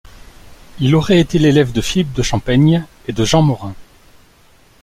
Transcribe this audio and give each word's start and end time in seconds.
Il 0.79 0.95
aurait 0.95 1.19
été 1.19 1.37
l'élève 1.37 1.73
de 1.73 1.79
Philippe 1.79 2.13
de 2.13 2.23
Champaigne 2.23 2.87
et 3.07 3.13
de 3.13 3.23
Jean 3.23 3.43
Morin. 3.43 3.75